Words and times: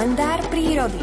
kalendár 0.00 0.40
prírody. 0.48 0.96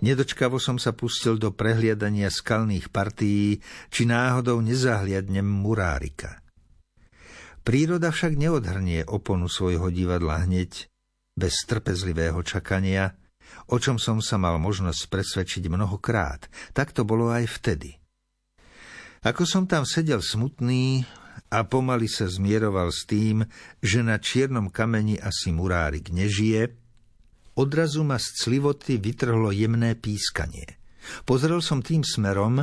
Nedočkavo 0.00 0.56
som 0.56 0.80
sa 0.80 0.96
pustil 0.96 1.36
do 1.36 1.52
prehliadania 1.52 2.32
skalných 2.32 2.88
partií, 2.88 3.60
či 3.92 4.08
náhodou 4.08 4.64
nezahliadnem 4.64 5.44
murárika. 5.44 6.40
Príroda 7.60 8.08
však 8.08 8.40
neodhrnie 8.40 9.04
oponu 9.04 9.52
svojho 9.52 9.92
divadla 9.92 10.48
hneď, 10.48 10.88
bez 11.36 11.60
trpezlivého 11.68 12.40
čakania, 12.40 13.20
o 13.68 13.76
čom 13.76 14.00
som 14.00 14.24
sa 14.24 14.40
mal 14.40 14.56
možnosť 14.56 15.12
presvedčiť 15.12 15.68
mnohokrát. 15.68 16.48
Tak 16.72 16.96
to 16.96 17.04
bolo 17.04 17.28
aj 17.28 17.52
vtedy. 17.60 18.00
Ako 19.28 19.44
som 19.44 19.68
tam 19.68 19.84
sedel 19.84 20.24
smutný 20.24 21.04
a 21.52 21.64
pomaly 21.64 22.08
sa 22.08 22.26
zmieroval 22.26 22.92
s 22.92 23.04
tým, 23.08 23.44
že 23.82 24.00
na 24.00 24.20
čiernom 24.20 24.72
kameni 24.72 25.20
asi 25.20 25.52
murárik 25.52 26.10
nežije, 26.10 26.86
Odrazu 27.56 28.04
ma 28.04 28.20
z 28.20 28.36
clivoty 28.36 29.00
vytrhlo 29.00 29.48
jemné 29.48 29.96
pískanie. 29.96 30.76
Pozrel 31.24 31.64
som 31.64 31.80
tým 31.80 32.04
smerom 32.04 32.60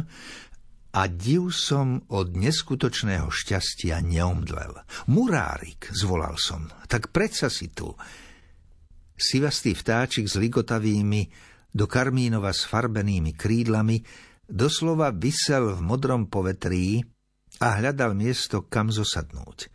a 0.93 1.01
div 1.09 1.49
som 1.49 2.05
od 2.13 2.37
neskutočného 2.37 3.25
šťastia 3.25 3.97
neomdlel. 4.05 4.85
Murárik, 5.09 5.89
zvolal 5.89 6.37
som, 6.37 6.69
tak 6.85 7.09
predsa 7.09 7.49
si 7.49 7.73
tu. 7.73 7.89
Sivastý 9.17 9.73
vtáčik 9.73 10.29
s 10.29 10.37
ligotavými, 10.37 11.21
do 11.73 11.89
karmínova 11.89 12.53
s 12.53 12.69
farbenými 12.69 13.33
krídlami, 13.33 13.97
doslova 14.45 15.09
vysel 15.09 15.73
v 15.73 15.81
modrom 15.81 16.29
povetrí 16.29 17.01
a 17.63 17.79
hľadal 17.79 18.11
miesto, 18.11 18.67
kam 18.67 18.91
zosadnúť. 18.91 19.71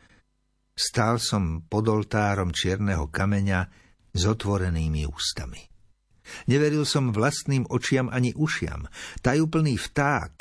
Stál 0.76 1.16
som 1.16 1.64
pod 1.64 1.88
oltárom 1.88 2.52
čierneho 2.52 3.08
kameňa, 3.08 3.88
s 4.18 4.22
otvorenými 4.24 5.06
ústami. 5.06 5.62
Neveril 6.50 6.84
som 6.84 7.14
vlastným 7.14 7.68
očiam 7.72 8.12
ani 8.12 8.36
ušiam. 8.36 8.84
Tajúplný 9.24 9.80
vták, 9.80 10.34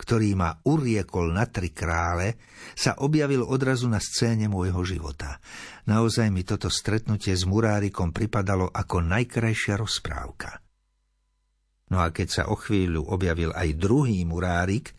ktorý 0.00 0.32
ma 0.38 0.56
uriekol 0.64 1.34
na 1.34 1.44
tri 1.44 1.74
krále, 1.74 2.40
sa 2.72 2.96
objavil 3.00 3.44
odrazu 3.44 3.90
na 3.90 4.00
scéne 4.00 4.48
môjho 4.48 4.80
života. 4.86 5.42
Naozaj 5.84 6.32
mi 6.32 6.48
toto 6.48 6.72
stretnutie 6.72 7.36
s 7.36 7.44
murárikom 7.44 8.14
pripadalo 8.14 8.72
ako 8.72 9.04
najkrajšia 9.04 9.76
rozprávka. 9.76 10.64
No 11.92 12.00
a 12.00 12.08
keď 12.08 12.28
sa 12.32 12.42
o 12.48 12.56
chvíľu 12.56 13.04
objavil 13.04 13.52
aj 13.52 13.76
druhý 13.76 14.24
murárik, 14.24 14.96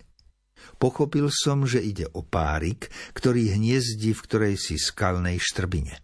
pochopil 0.77 1.27
som, 1.31 1.63
že 1.63 1.81
ide 1.81 2.07
o 2.11 2.23
párik, 2.25 2.89
ktorý 3.15 3.55
hniezdi 3.55 4.11
v 4.15 4.23
ktorej 4.23 4.55
si 4.59 4.75
skalnej 4.75 5.39
štrbine. 5.41 5.99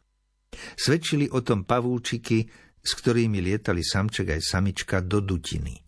Svedčili 0.75 1.31
o 1.31 1.39
tom 1.41 1.63
pavúčiky, 1.63 2.47
s 2.81 2.91
ktorými 2.97 3.39
lietali 3.39 3.85
samček 3.85 4.35
aj 4.35 4.41
samička 4.41 4.99
do 4.99 5.22
dutiny. 5.22 5.79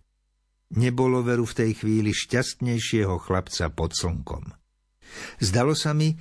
Nebolo 0.74 1.22
veru 1.22 1.46
v 1.46 1.58
tej 1.58 1.72
chvíli 1.78 2.10
šťastnejšieho 2.14 3.18
chlapca 3.22 3.70
pod 3.70 3.94
slnkom. 3.94 4.44
Zdalo 5.38 5.78
sa 5.78 5.94
mi, 5.94 6.18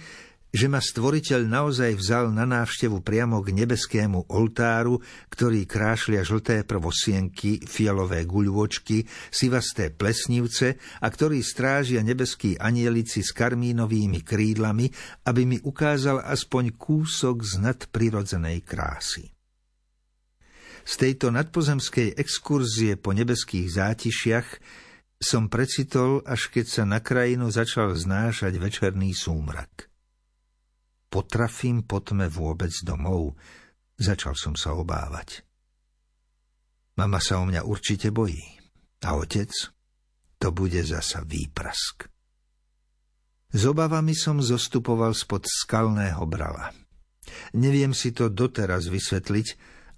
že 0.52 0.68
ma 0.68 0.84
stvoriteľ 0.84 1.48
naozaj 1.48 1.96
vzal 1.96 2.28
na 2.28 2.44
návštevu 2.44 3.00
priamo 3.00 3.40
k 3.40 3.56
nebeskému 3.56 4.28
oltáru, 4.28 5.00
ktorý 5.32 5.64
krášlia 5.64 6.20
žlté 6.20 6.68
prvosienky, 6.68 7.64
fialové 7.64 8.28
guľôčky, 8.28 9.08
sivasté 9.32 9.88
plesnivce 9.88 10.76
a 11.00 11.06
ktorý 11.08 11.40
strážia 11.40 12.04
nebeskí 12.04 12.60
anielici 12.60 13.24
s 13.24 13.32
karmínovými 13.32 14.20
krídlami, 14.20 14.92
aby 15.24 15.42
mi 15.48 15.58
ukázal 15.64 16.20
aspoň 16.20 16.76
kúsok 16.76 17.40
z 17.40 17.52
nadprirodzenej 17.64 18.60
krásy. 18.60 19.32
Z 20.84 20.92
tejto 21.00 21.32
nadpozemskej 21.32 22.20
exkurzie 22.20 23.00
po 23.00 23.16
nebeských 23.16 23.72
zátišiach 23.72 24.48
som 25.16 25.48
precitol, 25.48 26.20
až 26.28 26.52
keď 26.52 26.66
sa 26.68 26.84
na 26.84 27.00
krajinu 27.00 27.48
začal 27.48 27.96
znášať 27.96 28.58
večerný 28.60 29.16
súmrak– 29.16 29.88
potrafím 31.12 31.84
po 31.84 32.00
tme 32.00 32.32
vôbec 32.32 32.72
domov, 32.80 33.36
začal 34.00 34.32
som 34.32 34.56
sa 34.56 34.72
obávať. 34.72 35.44
Mama 36.96 37.20
sa 37.20 37.36
o 37.40 37.44
mňa 37.44 37.68
určite 37.68 38.08
bojí. 38.08 38.40
A 39.04 39.20
otec? 39.20 39.52
To 40.40 40.48
bude 40.56 40.80
zasa 40.80 41.20
výprask. 41.20 42.08
S 43.52 43.62
obavami 43.68 44.16
som 44.16 44.40
zostupoval 44.40 45.12
spod 45.12 45.44
skalného 45.44 46.24
brala. 46.24 46.72
Neviem 47.52 47.92
si 47.92 48.16
to 48.16 48.32
doteraz 48.32 48.88
vysvetliť, 48.88 49.48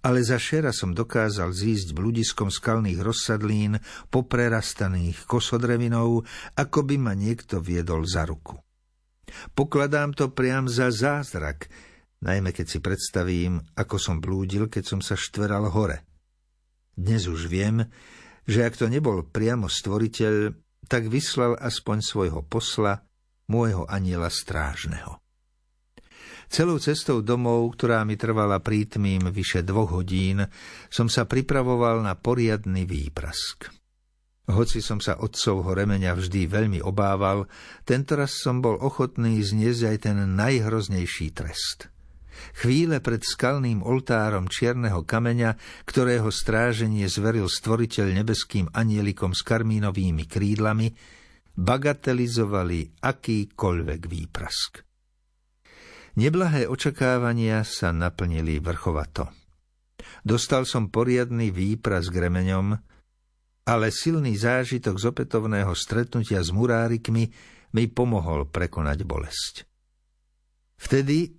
ale 0.05 0.21
za 0.21 0.37
šera 0.37 0.75
som 0.75 0.93
dokázal 0.93 1.55
zísť 1.55 1.97
bludiskom 1.97 2.53
skalných 2.53 3.01
rozsadlín 3.01 3.81
poprerastaných 4.13 5.25
kosodrevinou, 5.25 6.21
ako 6.59 6.79
by 6.85 6.97
ma 7.01 7.15
niekto 7.17 7.63
viedol 7.63 8.05
za 8.05 8.29
ruku. 8.29 8.59
Pokladám 9.53 10.12
to 10.12 10.33
priam 10.33 10.69
za 10.71 10.89
zázrak, 10.91 11.69
najmä 12.25 12.51
keď 12.53 12.67
si 12.67 12.79
predstavím, 12.81 13.61
ako 13.77 13.97
som 14.01 14.17
blúdil, 14.19 14.69
keď 14.73 14.85
som 14.85 15.01
sa 15.05 15.15
štveral 15.15 15.69
hore. 15.73 16.05
Dnes 16.95 17.27
už 17.27 17.51
viem, 17.51 17.84
že 18.45 18.63
ak 18.63 18.79
to 18.79 18.87
nebol 18.87 19.25
priamo 19.27 19.67
stvoriteľ, 19.67 20.55
tak 20.87 21.09
vyslal 21.09 21.57
aspoň 21.59 21.97
svojho 22.05 22.41
posla, 22.45 23.03
môjho 23.49 23.84
aniela 23.89 24.33
strážneho. 24.33 25.21
Celou 26.49 26.77
cestou 26.79 27.25
domov, 27.25 27.75
ktorá 27.75 28.05
mi 28.05 28.21
trvala 28.21 28.61
prítmým 28.61 29.33
vyše 29.33 29.65
dvoch 29.65 29.97
hodín, 29.97 30.45
som 30.93 31.09
sa 31.09 31.25
pripravoval 31.25 32.05
na 32.05 32.15
poriadny 32.15 32.84
výprask. 32.84 33.84
Hoci 34.44 34.84
som 34.84 35.00
sa 35.00 35.16
otcovho 35.16 35.72
remeňa 35.72 36.12
vždy 36.12 36.44
veľmi 36.44 36.81
obával, 36.84 37.49
tentoraz 37.88 38.37
som 38.44 38.60
bol 38.60 38.77
ochotný 38.77 39.41
zniesť 39.41 39.82
aj 39.88 39.97
ten 40.05 40.19
najhroznejší 40.37 41.32
trest. 41.32 41.88
Chvíle 42.53 43.00
pred 43.00 43.25
skalným 43.25 43.81
oltárom 43.81 44.44
čierneho 44.50 45.00
kameňa, 45.06 45.56
ktorého 45.88 46.28
stráženie 46.28 47.09
zveril 47.09 47.49
stvoriteľ 47.49 48.21
nebeským 48.21 48.69
anielikom 48.75 49.33
s 49.33 49.41
karmínovými 49.41 50.28
krídlami, 50.28 50.93
bagatelizovali 51.56 53.00
akýkoľvek 53.00 54.00
výprask. 54.04 54.84
Neblahé 56.15 56.69
očakávania 56.69 57.65
sa 57.65 57.91
naplnili 57.91 58.60
vrchovato. 58.60 59.31
Dostal 60.21 60.69
som 60.69 60.93
poriadny 60.93 61.49
výprask 61.49 62.12
remeňom, 62.12 62.94
ale 63.65 63.89
silný 63.89 64.37
zážitok 64.37 65.01
z 65.01 65.05
opätovného 65.09 65.73
stretnutia 65.73 66.45
s 66.45 66.53
murárikmi 66.53 67.25
mi 67.75 67.85
pomohol 67.89 68.47
prekonať 68.47 68.99
bolesť. 69.09 69.55
Vtedy, 70.77 71.33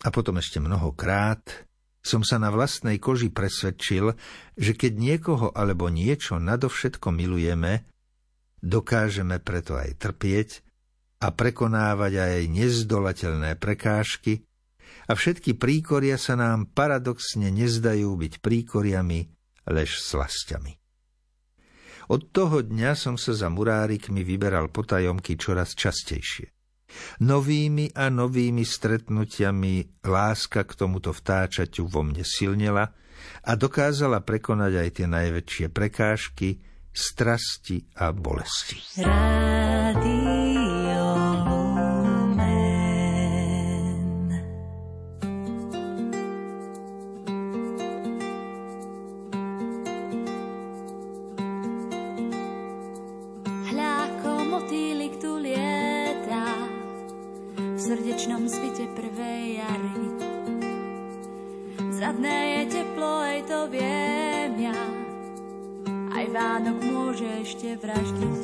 a 0.00 0.08
potom 0.08 0.40
ešte 0.40 0.56
mnohokrát, 0.56 1.68
som 2.00 2.24
sa 2.24 2.40
na 2.40 2.48
vlastnej 2.48 2.96
koži 2.96 3.28
presvedčil, 3.28 4.16
že 4.56 4.72
keď 4.72 4.92
niekoho 4.96 5.52
alebo 5.52 5.92
niečo 5.92 6.40
nadovšetko 6.40 7.12
milujeme, 7.12 7.84
dokážeme 8.64 9.36
preto 9.44 9.76
aj 9.76 10.00
trpieť 10.00 10.64
a 11.20 11.28
prekonávať 11.28 12.12
aj 12.16 12.48
nezdolateľné 12.48 13.60
prekážky 13.60 14.48
a 15.06 15.12
všetky 15.12 15.60
príkoria 15.60 16.16
sa 16.16 16.40
nám 16.40 16.72
paradoxne 16.72 17.52
nezdajú 17.52 18.08
byť 18.16 18.32
príkoriami, 18.40 19.28
lež 19.68 20.00
slasťami. 20.00 20.80
Od 22.10 22.34
toho 22.34 22.66
dňa 22.66 22.98
som 22.98 23.14
sa 23.14 23.30
za 23.38 23.46
murárikmi 23.46 24.26
vyberal 24.26 24.66
potajomky 24.74 25.38
čoraz 25.38 25.78
častejšie. 25.78 26.50
Novými 27.22 27.94
a 27.94 28.10
novými 28.10 28.66
stretnutiami 28.66 30.02
láska 30.02 30.66
k 30.66 30.72
tomuto 30.74 31.14
vtáčaťu 31.14 31.86
vo 31.86 32.02
mne 32.02 32.26
silnela 32.26 32.90
a 33.46 33.52
dokázala 33.54 34.26
prekonať 34.26 34.72
aj 34.74 34.88
tie 34.98 35.06
najväčšie 35.06 35.66
prekážky, 35.70 36.58
strasti 36.90 37.86
a 37.94 38.10
bolesti. 38.10 38.82
Rádio. 38.98 40.39
Srdečnom 57.90 58.46
svite 58.46 58.86
prvej 58.94 59.58
jary. 59.58 59.94
Zadné 61.90 62.38
je 62.62 62.62
teplo, 62.78 63.18
aj 63.18 63.50
to 63.50 63.66
viem 63.66 64.54
ja, 64.62 64.78
aj 66.14 66.24
Vánok 66.30 66.78
môže 66.86 67.26
ešte 67.42 67.74
vraždiť. 67.82 68.42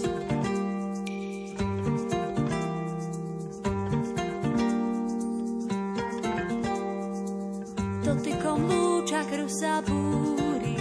dotykom 8.02 8.66
lúča 8.66 9.22
krv 9.30 9.46
sa 9.46 9.78
búri. 9.86 10.74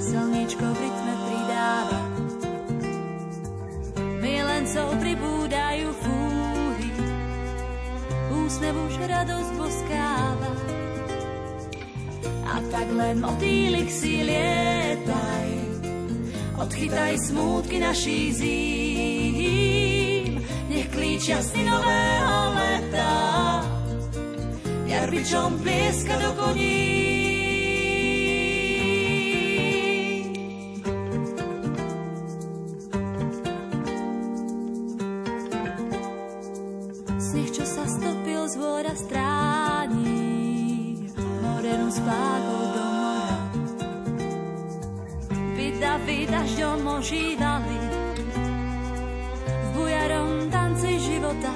Slničko 0.00 0.64
v 0.72 0.78
rytme 0.80 1.14
pridáva, 1.28 2.00
milencov 4.24 4.88
pribúdajú 4.96 5.15
úsmev 8.56 8.88
už 8.88 9.04
radosť 9.04 9.52
boskáva. 9.60 10.48
A 12.48 12.56
tak 12.72 12.88
len 12.88 13.20
motýlik 13.20 13.92
si 13.92 14.24
lietaj, 14.24 15.48
odchytaj 16.64 17.20
smútky 17.20 17.76
naší 17.84 18.32
zím, 18.32 19.60
nech 20.72 20.88
klíčia 20.88 21.44
synového 21.44 22.56
leta, 22.56 23.12
jarbičom 24.88 25.60
plieska 25.60 26.16
do 26.16 26.32
koní. 26.40 27.15
Dažďom 46.26 46.86
ožívali, 46.86 47.78
v 49.46 49.68
bujarom 49.74 50.50
tanci 50.50 50.98
života. 50.98 51.54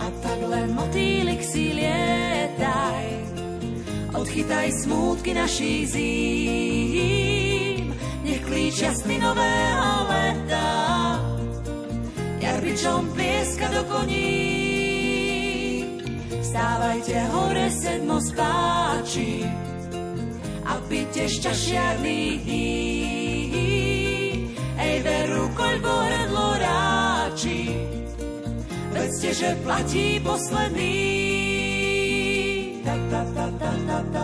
A 0.00 0.08
tak 0.24 0.40
len 0.48 0.72
motýlik 0.72 1.44
si 1.44 1.76
lietaj, 1.76 3.06
odchytaj 4.16 4.72
smútky 4.84 5.34
naší 5.36 5.86
zím, 5.86 7.94
nech 8.24 8.40
klíčia 8.44 8.94
sny 8.96 9.20
nového 9.20 10.08
leta. 10.08 10.68
Jarbičom 12.40 13.12
plieska 13.12 13.68
do 13.68 13.84
koní. 13.84 14.48
Vstávajte 16.40 17.20
hore 17.30 17.70
sedmo 17.70 18.18
spáči 18.18 19.44
byte 20.90 21.24
šťašiarných 21.30 22.42
dní. 22.42 22.74
Ej, 24.74 24.96
veru, 25.06 25.46
koľko 25.54 25.86
hrdlo 25.86 26.48
ráči, 26.58 27.78
vedzte, 28.90 29.30
že 29.30 29.54
platí 29.62 30.18
posledný. 30.18 30.98
Ta, 32.82 32.94
ta, 33.06 33.22
ta, 33.30 33.46
ta, 33.54 33.72
ta, 33.86 33.98
ta. 34.10 34.19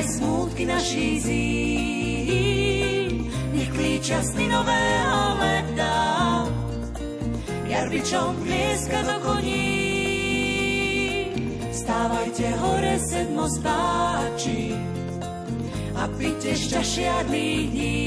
Odchytaj 0.00 0.16
smútky 0.16 0.64
naší 0.64 1.20
zím, 1.20 2.48
nech 3.52 3.68
klíčia 3.68 4.24
sny 4.24 4.48
nového 4.48 5.36
leta, 5.36 6.48
jarbičom 7.68 8.36
plieska 8.40 9.02
do 9.04 9.20
koní. 9.20 9.76
Stávajte 11.68 12.48
hore 12.56 12.96
sedmo 12.96 13.44
spáči 13.44 14.72
a 16.00 16.08
pite 16.16 16.56
šťašiadných 16.56 17.64
dní. 17.68 18.00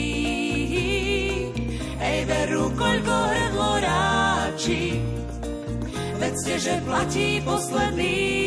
Ej, 2.02 2.20
veru, 2.26 2.74
koľko 2.74 3.14
hrdlo 3.14 3.72
ráči, 3.86 4.98
vedzte, 6.18 6.58
že 6.58 6.82
platí 6.84 7.38
posledný. 7.46 8.43